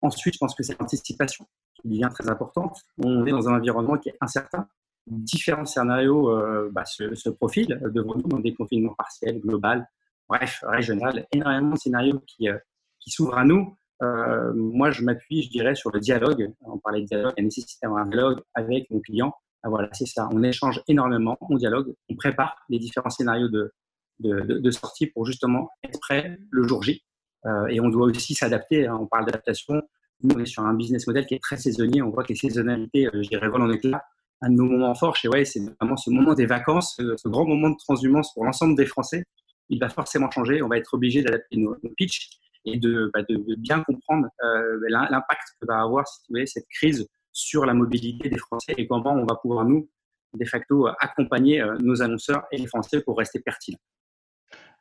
Ensuite, 0.03 0.35
je 0.35 0.39
pense 0.39 0.55
que 0.55 0.63
c'est 0.63 0.79
l'anticipation 0.79 1.47
qui 1.75 1.89
devient 1.89 2.09
très 2.13 2.29
importante. 2.29 2.81
On 2.99 3.27
est 3.27 3.31
dans 3.31 3.49
un 3.49 3.57
environnement 3.57 3.99
qui 3.99 4.11
est 4.11 4.17
incertain. 4.21 4.67
Différents 5.07 5.67
scénarios 5.67 6.31
euh, 6.31 6.71
bah, 6.73 6.85
se, 6.85 7.29
profilent 7.31 7.81
devant 7.93 8.15
nous, 8.15 8.29
dans 8.29 8.39
des 8.39 8.55
confinements 8.55 8.95
partiels, 8.95 9.41
global, 9.41 9.89
bref, 10.29 10.63
régional, 10.67 11.27
énormément 11.33 11.73
de 11.73 11.79
scénarios 11.79 12.23
euh, 12.43 12.59
qui 13.01 13.11
s'ouvrent 13.11 13.39
à 13.39 13.45
nous. 13.45 13.75
Euh, 14.03 14.53
moi, 14.55 14.91
je 14.91 15.03
m'appuie, 15.03 15.43
je 15.43 15.51
dirais, 15.51 15.75
sur 15.75 15.91
le 15.91 16.01
dialogue. 16.01 16.53
On 16.63 16.79
parlait 16.79 17.03
de 17.03 17.07
dialogue, 17.07 17.35
la 17.37 17.43
nécessité 17.43 17.79
d'avoir 17.83 18.03
un 18.03 18.09
dialogue 18.09 18.41
avec 18.55 18.91
nos 18.91 19.01
clients. 19.01 19.35
Ah, 19.63 19.69
voilà, 19.69 19.89
c'est 19.93 20.07
ça. 20.07 20.29
On 20.33 20.43
échange 20.43 20.83
énormément, 20.89 21.37
on 21.43 21.57
dialogue, 21.57 21.95
on 22.09 22.15
prépare 22.15 22.57
les 22.71 22.79
différents 22.79 23.11
scénarios 23.11 23.49
de, 23.49 24.71
sortie 24.71 25.07
pour 25.07 25.27
justement 25.27 25.69
être 25.85 26.01
prêt 26.01 26.39
le 26.51 26.67
jour 26.67 26.83
J. 26.83 27.03
Euh, 27.47 27.67
et 27.69 27.81
on 27.81 27.89
doit 27.89 28.07
aussi 28.07 28.35
s'adapter. 28.35 28.87
Hein. 28.87 28.99
On 29.01 29.07
parle 29.07 29.27
d'adaptation. 29.27 29.83
Nous, 30.23 30.35
on 30.35 30.39
est 30.39 30.47
sur 30.47 30.63
un 30.63 30.75
business 30.75 31.07
model 31.07 31.27
qui 31.27 31.35
est 31.35 31.43
très 31.43 31.57
saisonnier. 31.57 32.03
On 32.03 32.11
voit 32.11 32.25
que 32.25 32.31
les 32.31 32.39
saisonnalités, 32.39 33.07
euh, 33.07 33.23
je 33.23 33.29
dirais, 33.29 33.49
volent 33.49 33.67
en 33.67 33.71
éclat. 33.71 34.03
Un 34.43 34.51
de 34.51 34.57
nos 34.57 34.65
moments 34.65 34.95
forts 34.95 35.17
chez 35.17 35.29
ouais, 35.29 35.45
c'est 35.45 35.61
vraiment 35.79 35.99
ce 35.99 36.09
moment 36.09 36.33
des 36.33 36.47
vacances, 36.47 36.97
ce 36.97 37.29
grand 37.29 37.45
moment 37.45 37.69
de 37.69 37.77
transhumance 37.77 38.33
pour 38.33 38.47
l'ensemble 38.47 38.75
des 38.75 38.87
Français 38.87 39.25
il 39.71 39.79
va 39.79 39.89
forcément 39.89 40.31
changer. 40.31 40.63
On 40.63 40.69
va 40.69 40.77
être 40.77 40.93
obligé 40.93 41.23
d'adapter 41.23 41.57
nos, 41.57 41.77
pitch 41.97 42.29
et 42.65 42.79
de, 42.79 43.11
bah, 43.13 43.23
de, 43.29 43.55
bien 43.57 43.83
comprendre 43.83 44.29
euh, 44.43 44.81
l'impact 44.89 45.43
que 45.61 45.67
va 45.67 45.81
avoir 45.81 46.07
cette 46.47 46.69
crise 46.69 47.07
sur 47.33 47.65
la 47.65 47.75
mobilité 47.75 48.29
des 48.29 48.39
Français 48.39 48.75
et 48.77 48.87
comment 48.87 49.13
on 49.13 49.25
va 49.25 49.37
pouvoir 49.37 49.65
nous, 49.65 49.89
de 50.35 50.45
facto, 50.45 50.89
accompagner 51.01 51.61
euh, 51.61 51.77
nos 51.81 52.03
annonceurs 52.03 52.45
et 52.53 52.59
les 52.59 52.67
Français 52.67 53.01
pour 53.01 53.19
rester 53.19 53.41
pertinents. 53.41 53.79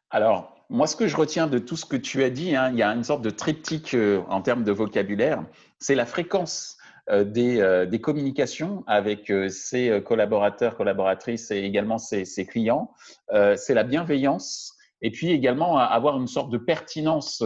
Alors, 0.09 0.55
moi, 0.69 0.87
ce 0.87 0.95
que 0.95 1.07
je 1.07 1.15
retiens 1.15 1.47
de 1.47 1.59
tout 1.59 1.75
ce 1.75 1.85
que 1.85 1.95
tu 1.95 2.23
as 2.23 2.29
dit, 2.29 2.55
hein, 2.55 2.69
il 2.71 2.77
y 2.77 2.83
a 2.83 2.89
une 2.89 3.03
sorte 3.03 3.21
de 3.21 3.29
triptyque 3.29 3.93
euh, 3.93 4.21
en 4.27 4.41
termes 4.41 4.63
de 4.63 4.71
vocabulaire, 4.71 5.43
c'est 5.77 5.95
la 5.95 6.05
fréquence 6.05 6.75
des, 7.11 7.87
des, 7.89 8.01
communications 8.01 8.83
avec 8.85 9.33
ses 9.49 9.99
collaborateurs, 10.05 10.77
collaboratrices 10.77 11.49
et 11.49 11.57
également 11.57 11.97
ses, 11.97 12.23
ses 12.23 12.45
clients. 12.45 12.93
c'est 13.31 13.73
la 13.73 13.83
bienveillance 13.83 14.77
et 15.01 15.11
puis 15.11 15.31
également 15.31 15.77
avoir 15.77 16.17
une 16.17 16.27
sorte 16.27 16.49
de 16.49 16.57
pertinence 16.57 17.43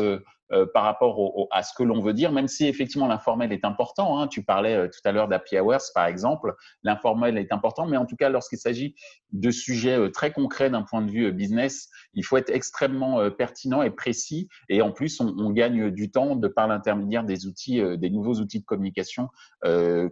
euh, 0.52 0.66
par 0.74 0.84
rapport 0.84 1.48
à 1.52 1.64
ce 1.64 1.74
que 1.76 1.84
l'on 1.84 2.02
veut 2.02 2.14
dire, 2.14 2.32
même 2.32 2.48
si 2.48 2.68
effectivement 2.68 3.08
l'informel 3.08 3.52
est 3.52 3.66
important. 3.66 4.20
Hein. 4.20 4.28
Tu 4.28 4.44
parlais 4.44 4.90
tout 4.90 5.00
à 5.06 5.12
l'heure 5.12 5.28
d'Happy 5.28 5.58
Hours, 5.58 5.82
par 5.96 6.06
exemple. 6.06 6.54
L'informel 6.84 7.38
est 7.38 7.52
important, 7.52 7.88
mais 7.88 7.98
en 7.98 8.06
tout 8.06 8.16
cas, 8.16 8.30
lorsqu'il 8.30 8.60
s'agit 8.60 8.94
de 9.32 9.50
sujets 9.50 10.12
très 10.12 10.32
concrets 10.32 10.70
d'un 10.70 10.84
point 10.84 11.02
de 11.02 11.10
vue 11.10 11.32
business, 11.32 11.90
il 12.14 12.24
faut 12.24 12.38
être 12.38 12.52
extrêmement 12.52 13.32
pertinent 13.32 13.82
et 13.82 13.90
précis. 13.90 14.48
Et 14.70 14.82
en 14.82 14.92
plus, 14.92 15.20
on, 15.22 15.34
on 15.38 15.50
gagne 15.50 15.90
du 15.90 16.12
temps 16.12 16.36
de 16.36 16.48
par 16.48 16.68
l'intermédiaire 16.68 17.24
des 17.24 17.48
outils, 17.48 17.82
des 17.98 18.10
nouveaux 18.10 18.36
outils 18.36 18.60
de 18.60 18.66
communication 18.66 19.30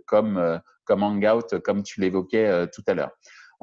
comme, 0.05 0.62
comme 0.86 1.03
Hangout, 1.03 1.60
comme 1.63 1.83
tu 1.83 2.01
l'évoquais 2.01 2.67
tout 2.74 2.83
à 2.88 2.93
l'heure. 2.93 3.12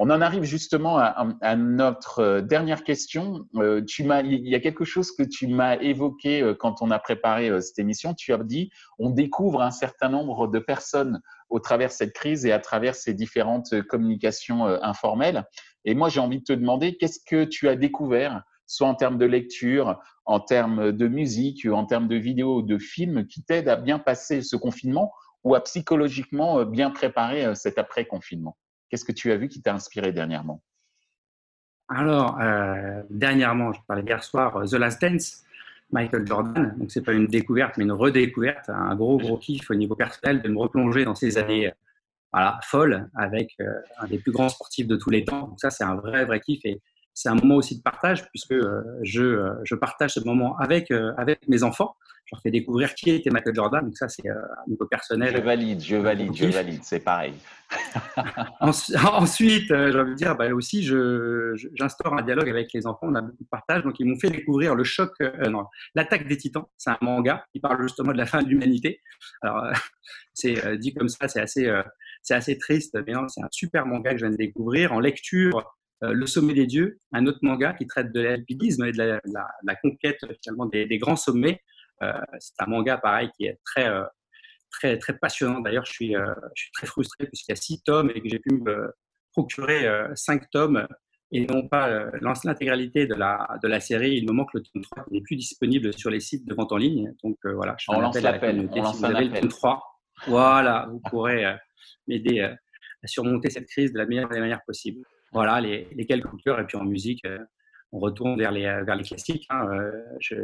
On 0.01 0.09
en 0.11 0.21
arrive 0.21 0.43
justement 0.43 0.97
à, 0.97 1.55
notre 1.57 2.19
euh, 2.19 2.41
dernière 2.41 2.85
question. 2.85 3.45
Euh, 3.55 3.83
tu 3.85 4.05
m'as, 4.05 4.21
il 4.21 4.47
y 4.47 4.55
a 4.55 4.61
quelque 4.61 4.85
chose 4.85 5.11
que 5.11 5.23
tu 5.23 5.45
m'as 5.47 5.75
évoqué 5.75 6.41
euh, 6.41 6.55
quand 6.55 6.81
on 6.81 6.89
a 6.89 6.99
préparé 6.99 7.61
cette 7.61 7.79
émission. 7.79 8.13
Tu 8.13 8.31
as 8.31 8.37
dit, 8.37 8.71
on 8.97 9.09
découvre 9.09 9.61
un 9.61 9.71
certain 9.71 10.07
nombre 10.07 10.47
de 10.47 10.57
personnes 10.59 11.21
au 11.49 11.59
travers 11.59 11.89
de 11.89 11.93
cette 11.93 12.13
crise 12.13 12.45
et 12.45 12.53
à 12.53 12.59
travers 12.59 12.95
ces 12.95 13.13
différentes 13.13 13.81
communications 13.89 14.65
informelles. 14.65 15.43
Et 15.83 15.95
moi, 15.95 16.07
j'ai 16.07 16.21
envie 16.21 16.39
de 16.39 16.45
te 16.45 16.53
demander, 16.53 16.95
qu'est-ce 16.95 17.19
que 17.25 17.43
tu 17.43 17.67
as 17.67 17.75
découvert, 17.75 18.43
soit 18.67 18.87
en 18.87 18.95
termes 18.95 19.17
de 19.17 19.25
lecture, 19.25 19.99
en 20.23 20.39
termes 20.39 20.93
de 20.93 21.07
musique, 21.09 21.65
en 21.65 21.85
termes 21.85 22.07
de 22.07 22.15
vidéos, 22.15 22.61
de 22.61 22.77
films, 22.77 23.27
qui 23.27 23.43
t'aident 23.43 23.67
à 23.67 23.75
bien 23.75 23.99
passer 23.99 24.43
ce 24.43 24.55
confinement 24.55 25.11
ou 25.43 25.55
à 25.55 25.63
psychologiquement 25.63 26.63
bien 26.63 26.89
préparer 26.89 27.53
cet 27.55 27.77
après-confinement? 27.77 28.55
Qu'est-ce 28.89 29.05
que 29.05 29.11
tu 29.11 29.31
as 29.31 29.37
vu 29.37 29.47
qui 29.47 29.61
t'a 29.61 29.73
inspiré 29.73 30.11
dernièrement? 30.11 30.61
Alors, 31.89 32.39
euh, 32.39 33.01
dernièrement, 33.09 33.73
je 33.73 33.79
parlais 33.87 34.03
hier 34.03 34.23
soir, 34.23 34.55
euh, 34.57 34.65
The 34.65 34.73
Last 34.73 35.01
Dance, 35.01 35.43
Michael 35.91 36.27
Jordan. 36.27 36.75
Donc, 36.77 36.91
c'est 36.91 37.01
pas 37.03 37.13
une 37.13 37.25
découverte, 37.25 37.77
mais 37.77 37.83
une 37.83 37.91
redécouverte. 37.91 38.69
Un 38.69 38.95
gros, 38.95 39.17
gros 39.17 39.37
kiff 39.37 39.69
au 39.71 39.75
niveau 39.75 39.95
personnel 39.95 40.41
de 40.41 40.49
me 40.49 40.59
replonger 40.59 41.03
dans 41.05 41.15
ces 41.15 41.39
années 41.39 41.71
euh, 42.35 42.49
folles 42.63 43.09
avec 43.15 43.57
un 43.97 44.07
des 44.07 44.19
plus 44.19 44.31
grands 44.31 44.49
sportifs 44.49 44.85
de 44.85 44.95
tous 44.95 45.09
les 45.09 45.25
temps. 45.25 45.47
Donc, 45.47 45.59
ça, 45.59 45.71
c'est 45.71 45.83
un 45.83 45.95
vrai, 45.95 46.25
vrai 46.25 46.39
kiff. 46.39 46.61
C'est 47.19 47.29
un 47.29 47.35
moment 47.35 47.55
aussi 47.55 47.77
de 47.77 47.81
partage 47.81 48.29
puisque 48.29 48.55
je, 49.03 49.53
je 49.63 49.75
partage 49.75 50.11
ce 50.11 50.19
moment 50.21 50.57
avec, 50.57 50.91
avec 51.17 51.47
mes 51.47 51.63
enfants 51.63 51.95
je 52.29 52.35
leur 52.35 52.41
fais 52.43 52.51
découvrir 52.51 52.93
qui 52.93 53.09
était 53.09 53.31
Michael 53.31 53.55
Jordan. 53.55 53.85
Donc 53.85 53.97
ça, 53.97 54.07
c'est 54.07 54.27
euh, 54.27 54.35
un 54.35 54.69
niveau 54.69 54.85
personnel. 54.85 55.35
Je 55.35 55.41
valide, 55.41 55.81
je 55.81 55.95
valide, 55.95 56.35
je 56.35 56.45
valide, 56.45 56.83
c'est 56.83 56.99
pareil. 56.99 57.33
Ensuite, 58.59 59.71
euh, 59.71 59.91
j'ai 59.91 59.99
envie 59.99 60.11
de 60.11 60.15
dire, 60.15 60.35
bah, 60.35 60.47
aussi, 60.53 60.83
j'instaure 60.83 62.13
un 62.13 62.21
dialogue 62.21 62.49
avec 62.49 62.71
les 62.73 62.85
enfants. 62.85 63.07
On 63.07 63.15
a 63.15 63.21
beaucoup 63.21 63.43
de 63.43 63.49
partage. 63.49 63.83
Donc, 63.83 63.99
ils 63.99 64.05
m'ont 64.05 64.19
fait 64.19 64.29
découvrir 64.29 64.75
le 64.75 64.83
choc, 64.83 65.11
euh, 65.21 65.49
non, 65.49 65.65
l'attaque 65.95 66.27
des 66.27 66.37
titans. 66.37 66.65
C'est 66.77 66.91
un 66.91 66.97
manga 67.01 67.45
qui 67.51 67.59
parle 67.59 67.81
justement 67.81 68.11
de 68.11 68.17
la 68.17 68.27
fin 68.27 68.43
de 68.43 68.47
l'humanité. 68.47 69.01
Alors, 69.41 69.63
c'est 70.35 70.77
dit 70.77 70.93
comme 70.93 71.09
ça, 71.09 71.27
c'est 71.27 71.41
assez, 71.41 71.67
c'est 72.21 72.35
assez 72.35 72.59
triste, 72.59 72.95
mais 73.07 73.13
non, 73.13 73.27
c'est 73.27 73.41
un 73.41 73.49
super 73.51 73.87
manga 73.87 74.11
que 74.11 74.17
je 74.17 74.25
viens 74.25 74.31
de 74.31 74.37
découvrir 74.37 74.93
en 74.93 74.99
lecture. 74.99 75.78
Le 76.01 76.25
sommet 76.25 76.53
des 76.53 76.65
dieux, 76.65 76.99
un 77.11 77.25
autre 77.27 77.39
manga 77.41 77.73
qui 77.73 77.85
traite 77.85 78.11
de 78.13 78.21
l'alpinisme 78.21 78.85
et 78.85 78.91
de 78.91 78.97
la, 78.97 79.75
conquête 79.81 80.19
finalement 80.41 80.65
des, 80.65 80.85
des 80.85 80.97
grands 80.97 81.17
sommets. 81.17 81.61
Euh, 82.01 82.13
c'est 82.39 82.53
un 82.59 82.67
manga 82.67 82.97
pareil 82.97 83.29
qui 83.35 83.45
est 83.45 83.59
très 83.65 83.87
euh, 83.89 84.03
très 84.71 84.97
très 84.97 85.17
passionnant. 85.17 85.59
D'ailleurs, 85.59 85.85
je 85.85 85.91
suis 85.91 86.15
euh, 86.15 86.33
je 86.55 86.63
suis 86.63 86.71
très 86.71 86.87
frustré 86.87 87.27
puisqu'il 87.27 87.51
y 87.51 87.53
a 87.53 87.55
six 87.55 87.81
tomes 87.83 88.11
et 88.13 88.21
que 88.21 88.29
j'ai 88.29 88.39
pu 88.39 88.53
me 88.53 88.93
procurer 89.33 89.87
cinq 90.15 90.49
tomes 90.49 90.87
et 91.31 91.45
non 91.45 91.67
pas 91.67 92.09
l'intégralité 92.21 93.05
de 93.05 93.13
la, 93.13 93.47
de 93.61 93.67
la 93.67 93.79
série. 93.79 94.15
Il 94.15 94.25
me 94.27 94.33
manque 94.33 94.53
le 94.53 94.63
tome 94.63 94.81
3 94.81 95.05
qui 95.05 95.13
n'est 95.13 95.21
plus 95.21 95.35
disponible 95.35 95.93
sur 95.93 96.09
les 96.09 96.19
sites 96.19 96.47
de 96.47 96.53
vente 96.55 96.71
en 96.71 96.77
ligne. 96.77 97.13
Donc 97.23 97.37
voilà, 97.43 97.75
je 97.79 97.85
on 97.89 97.99
lance 97.99 98.19
l'appel. 98.19 98.67
Si 98.73 98.79
vous 98.79 99.05
avez 99.05 99.25
le 99.25 99.39
tome 99.39 99.49
3, 99.49 99.83
voilà, 100.27 100.87
vous 100.89 100.99
pourrez 100.99 101.45
m'aider 102.07 102.41
à 102.41 103.07
surmonter 103.07 103.51
cette 103.51 103.67
crise 103.67 103.93
de 103.93 103.99
la 103.99 104.07
meilleure 104.07 104.29
des 104.29 104.39
manières 104.39 104.63
possibles. 104.65 105.05
Voilà 105.31 105.61
les, 105.61 105.87
quelques 106.07 106.27
coupures 106.27 106.59
et 106.59 106.65
puis 106.65 106.77
en 106.77 106.85
musique, 106.85 107.23
on 107.91 107.99
retourne 107.99 108.37
vers 108.37 108.51
les, 108.51 108.63
vers 108.85 108.95
les 108.95 109.03
classiques. 109.03 109.47
Hein. 109.49 109.67
Euh, 109.71 109.91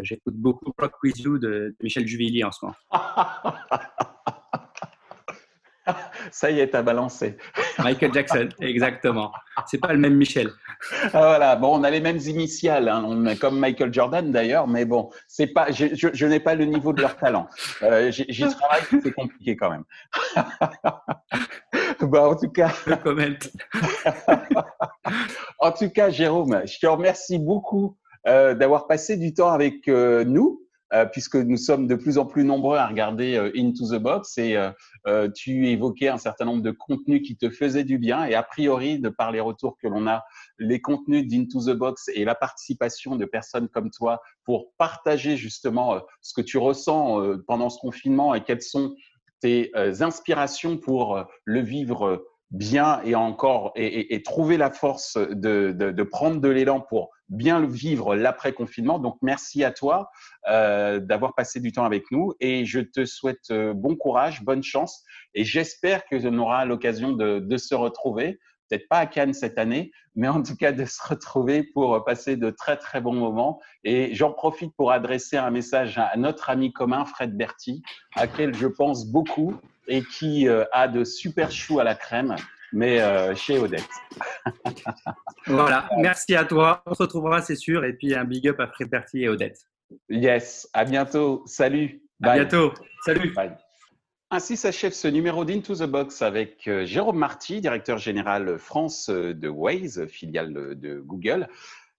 j'écoute 0.01 0.35
beaucoup 0.35 0.73
Rock 0.77 0.93
With 1.03 1.19
You 1.19 1.37
de, 1.37 1.75
Michel 1.81 2.07
Juvillier 2.07 2.43
en 2.43 2.51
ce 2.51 2.65
moment. 2.65 2.75
Ça 6.31 6.49
y 6.49 6.59
est, 6.59 6.69
t'as 6.69 6.81
balancé. 6.81 7.37
Michael 7.77 8.11
Jackson, 8.11 8.49
exactement. 8.59 9.31
C'est 9.67 9.77
pas 9.77 9.93
le 9.93 9.99
même 9.99 10.15
Michel. 10.15 10.49
Ah, 11.03 11.09
voilà. 11.13 11.55
Bon, 11.55 11.79
on 11.79 11.83
a 11.83 11.91
les 11.91 12.01
mêmes 12.01 12.17
initiales, 12.17 12.89
hein. 12.89 13.03
on 13.05 13.35
comme 13.35 13.59
Michael 13.59 13.93
Jordan 13.93 14.31
d'ailleurs, 14.31 14.67
mais 14.67 14.85
bon, 14.85 15.11
c'est 15.27 15.45
pas. 15.45 15.71
Je, 15.71 15.85
je, 15.93 16.25
n'ai 16.25 16.39
pas 16.39 16.55
le 16.55 16.65
niveau 16.65 16.91
de 16.91 17.01
leur 17.01 17.17
talent. 17.17 17.47
Euh, 17.83 18.09
J'y 18.11 18.47
travaille, 18.47 18.81
c'est 19.03 19.13
compliqué 19.13 19.55
quand 19.55 19.69
même. 19.69 19.83
bah, 22.01 22.29
en 22.29 22.35
tout 22.35 22.49
cas. 22.49 22.73
en 25.59 25.71
tout 25.71 25.89
cas, 25.89 26.09
Jérôme, 26.09 26.61
je 26.65 26.79
te 26.79 26.87
remercie 26.87 27.39
beaucoup 27.39 27.97
euh, 28.27 28.55
d'avoir 28.55 28.87
passé 28.87 29.17
du 29.17 29.33
temps 29.33 29.51
avec 29.51 29.87
euh, 29.87 30.23
nous. 30.25 30.61
Euh, 30.93 31.03
puisque 31.03 31.35
nous 31.35 31.57
sommes 31.57 31.87
de 31.87 31.95
plus 31.95 32.19
en 32.19 32.27
plus 32.27 32.43
nombreux 32.43 32.77
à 32.77 32.85
regarder 32.85 33.37
Into 33.55 33.89
the 33.89 33.99
Box 33.99 34.37
et 34.37 34.55
tu 35.33 35.67
évoquais 35.67 36.09
un 36.09 36.19
certain 36.19 36.45
nombre 36.45 36.61
de 36.61 36.69
contenus 36.69 37.23
qui 37.25 37.35
te 37.35 37.49
faisaient 37.49 37.83
du 37.83 37.97
bien 37.97 38.23
et 38.25 38.35
a 38.35 38.43
priori, 38.43 38.99
de 38.99 39.09
par 39.09 39.31
les 39.31 39.39
retours 39.39 39.77
que 39.81 39.87
l'on 39.87 40.05
a, 40.05 40.23
les 40.59 40.81
contenus 40.81 41.27
d'Into 41.27 41.59
the 41.59 41.75
Box 41.75 42.07
et 42.13 42.23
la 42.23 42.35
participation 42.35 43.15
de 43.15 43.25
personnes 43.25 43.67
comme 43.67 43.89
toi 43.89 44.21
pour 44.43 44.73
partager 44.77 45.37
justement 45.37 46.01
ce 46.21 46.35
que 46.35 46.41
tu 46.41 46.59
ressens 46.59 47.19
pendant 47.47 47.71
ce 47.71 47.79
confinement 47.79 48.35
et 48.35 48.43
quelles 48.43 48.61
sont 48.61 48.93
tes 49.45 49.71
inspirations 50.01 50.77
pour 50.77 51.23
le 51.43 51.59
vivre 51.61 52.25
bien 52.51 53.01
et 53.03 53.15
encore 53.15 53.71
et, 53.75 54.21
trouver 54.23 54.57
la 54.57 54.71
force 54.71 55.17
de, 55.17 56.03
prendre 56.03 56.39
de 56.39 56.49
l'élan 56.49 56.79
pour 56.79 57.09
bien 57.29 57.59
le 57.59 57.67
vivre 57.67 58.15
l'après-confinement. 58.15 58.99
Donc, 58.99 59.17
merci 59.21 59.63
à 59.63 59.71
toi 59.71 60.09
euh, 60.47 60.99
d'avoir 60.99 61.33
passé 61.33 61.59
du 61.59 61.71
temps 61.71 61.85
avec 61.85 62.03
nous 62.11 62.33
et 62.39 62.65
je 62.65 62.79
te 62.79 63.05
souhaite 63.05 63.49
euh, 63.51 63.73
bon 63.73 63.95
courage, 63.95 64.43
bonne 64.43 64.63
chance 64.63 65.03
et 65.33 65.43
j'espère 65.43 66.05
que 66.05 66.15
l'on 66.15 66.37
aura 66.37 66.65
l'occasion 66.65 67.11
de, 67.13 67.57
se 67.57 67.73
retrouver. 67.73 68.37
Peut-être 68.69 68.87
pas 68.89 68.99
à 68.99 69.05
Cannes 69.05 69.33
cette 69.33 69.57
année, 69.57 69.91
mais 70.15 70.27
en 70.27 70.41
tout 70.41 70.55
cas 70.55 70.71
de 70.71 70.85
se 70.85 70.99
retrouver 71.07 71.63
pour 71.63 72.03
passer 72.03 72.35
de 72.35 72.49
très 72.49 72.77
très 72.77 73.01
bons 73.01 73.13
moments. 73.13 73.61
Et 73.83 74.13
j'en 74.15 74.31
profite 74.31 74.75
pour 74.75 74.91
adresser 74.91 75.37
un 75.37 75.51
message 75.51 75.97
à 75.97 76.15
notre 76.17 76.49
ami 76.49 76.73
commun 76.73 77.05
Fred 77.05 77.35
Berti, 77.35 77.83
à 78.15 78.27
quel 78.27 78.53
je 78.53 78.67
pense 78.67 79.05
beaucoup 79.05 79.55
et 79.87 80.03
qui 80.03 80.47
euh, 80.47 80.65
a 80.71 80.87
de 80.87 81.03
super 81.03 81.51
choux 81.51 81.79
à 81.79 81.83
la 81.83 81.95
crème, 81.95 82.35
mais 82.73 83.01
euh, 83.01 83.35
chez 83.35 83.59
Odette. 83.59 83.87
voilà, 85.47 85.87
merci 85.97 86.35
à 86.35 86.45
toi. 86.45 86.81
On 86.85 86.93
se 86.93 87.03
retrouvera, 87.03 87.41
c'est 87.41 87.55
sûr. 87.55 87.85
Et 87.85 87.93
puis 87.93 88.15
un 88.15 88.25
big 88.25 88.47
up 88.47 88.59
à 88.59 88.67
Fred 88.67 88.89
Berti 88.89 89.23
et 89.23 89.29
Odette. 89.29 89.59
Yes, 90.09 90.67
à 90.73 90.85
bientôt. 90.85 91.43
Salut. 91.45 92.01
À 92.23 92.33
bientôt. 92.33 92.73
Salut. 93.05 93.33
Ainsi 94.35 94.57
s'achève 94.57 94.91
ce 94.91 95.07
numéro 95.07 95.45
d'Into 95.45 95.75
the 95.75 95.83
Box 95.83 96.21
avec 96.21 96.67
euh, 96.67 96.85
Jérôme 96.85 97.17
Marty, 97.17 97.61
directeur 97.61 97.97
général 97.97 98.59
France 98.59 99.09
de 99.09 99.47
Waze, 99.47 100.07
filiale 100.07 100.75
de 100.77 100.99
Google. 100.99 101.47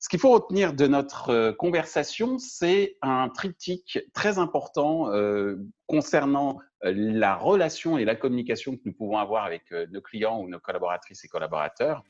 Ce 0.01 0.11
qu'il 0.11 0.21
faut 0.21 0.33
retenir 0.33 0.75
de 0.75 0.87
notre 0.87 1.31
euh, 1.31 1.53
conversation, 1.55 2.39
c'est 2.39 2.99
un 3.01 3.31
triptyque 3.31 4.01
très 4.13 4.37
important 4.39 5.11
euh, 5.15 5.57
concernant 5.87 6.59
euh, 6.85 6.93
la 6.95 7.37
relation 7.37 7.97
et 7.97 8.05
la 8.05 8.15
communication 8.17 8.77
que 8.77 8.83
nous 8.85 8.93
pouvons 8.93 9.17
avoir 9.17 9.47
avec 9.47 9.71
nos 9.91 10.03
clients 10.03 10.39
ou 10.39 10.49
nos 10.51 10.61
collaboratrices 10.61 11.25
et 11.25 11.29
collaborateurs. 11.29 12.05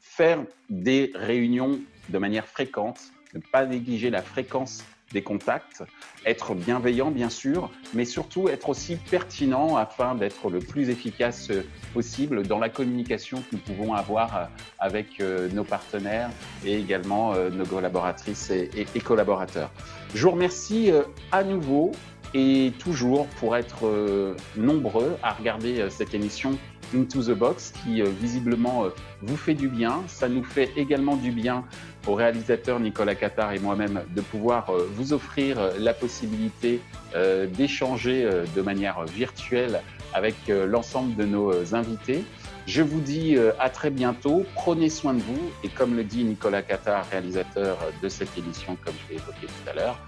faire 0.00 0.42
des 0.70 1.12
réunions 1.14 1.80
de 2.08 2.16
manière 2.18 2.46
fréquente, 2.46 2.98
ne 3.34 3.40
pas 3.40 3.66
négliger 3.66 4.08
la 4.08 4.22
fréquence 4.22 4.82
des 5.14 5.22
contacts, 5.22 5.82
être 6.26 6.54
bienveillant 6.54 7.10
bien 7.10 7.30
sûr, 7.30 7.70
mais 7.94 8.04
surtout 8.04 8.48
être 8.48 8.68
aussi 8.68 8.96
pertinent 8.96 9.76
afin 9.76 10.14
d'être 10.14 10.50
le 10.50 10.58
plus 10.58 10.90
efficace 10.90 11.50
possible 11.94 12.46
dans 12.46 12.58
la 12.58 12.68
communication 12.68 13.38
que 13.38 13.56
nous 13.56 13.58
pouvons 13.58 13.94
avoir 13.94 14.36
euh, 14.36 14.44
avec 14.78 15.20
euh, 15.20 15.48
nos 15.50 15.64
partenaires 15.64 16.30
et 16.64 16.74
également 16.74 17.32
euh, 17.32 17.48
nos 17.48 17.64
collaboratrices 17.64 18.50
et, 18.50 18.86
collaborateurs. 19.04 19.70
Je 20.14 20.22
vous 20.22 20.32
remercie 20.32 20.90
à 21.30 21.44
nouveau 21.44 21.92
et 22.32 22.72
toujours 22.78 23.26
pour 23.38 23.56
être 23.56 24.34
nombreux 24.56 25.16
à 25.22 25.32
regarder 25.32 25.88
cette 25.90 26.14
émission 26.14 26.58
Into 26.94 27.22
the 27.22 27.30
Box 27.36 27.72
qui 27.82 28.02
visiblement 28.02 28.86
vous 29.22 29.36
fait 29.36 29.54
du 29.54 29.68
bien. 29.68 30.02
Ça 30.06 30.28
nous 30.28 30.44
fait 30.44 30.70
également 30.76 31.16
du 31.16 31.30
bien 31.30 31.64
au 32.06 32.14
réalisateur 32.14 32.80
Nicolas 32.80 33.14
Qatar 33.14 33.52
et 33.52 33.58
moi-même 33.58 34.02
de 34.14 34.20
pouvoir 34.20 34.70
euh, 34.70 34.88
vous 34.94 35.12
offrir 35.12 35.58
euh, 35.58 35.72
la 35.78 35.94
possibilité 35.94 36.80
euh, 37.14 37.46
d'échanger 37.46 38.28
de 38.54 38.62
manière 38.62 39.04
virtuelle 39.04 39.80
avec 40.12 40.34
l'ensemble 40.48 41.16
de 41.16 41.24
nos 41.24 41.74
invités. 41.74 42.24
Je 42.66 42.82
vous 42.82 43.00
dis 43.00 43.36
à 43.58 43.68
très 43.68 43.90
bientôt, 43.90 44.44
prenez 44.54 44.88
soin 44.88 45.12
de 45.12 45.20
vous 45.20 45.50
et 45.64 45.68
comme 45.68 45.96
le 45.96 46.04
dit 46.04 46.24
Nicolas 46.24 46.62
Qatar, 46.62 47.04
réalisateur 47.10 47.78
de 48.00 48.08
cette 48.08 48.36
émission, 48.38 48.76
comme 48.84 48.94
je 49.04 49.14
l'ai 49.14 49.20
évoqué 49.20 49.46
tout 49.46 49.70
à 49.70 49.74
l'heure, 49.74 49.98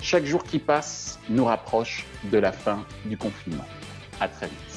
Chaque 0.00 0.24
jour 0.24 0.44
qui 0.44 0.60
passe 0.60 1.18
nous 1.28 1.44
rapproche 1.44 2.06
de 2.30 2.38
la 2.38 2.52
fin 2.52 2.84
du 3.06 3.16
confinement. 3.16 3.66
À 4.20 4.28
très 4.28 4.46
vite. 4.46 4.67